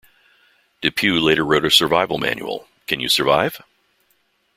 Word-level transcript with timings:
DePugh 0.81 1.21
later 1.21 1.45
wrote 1.45 1.63
a 1.63 1.69
survival 1.69 2.17
manual, 2.17 2.67
Can 2.87 2.99
You 2.99 3.07
Survive? 3.07 3.61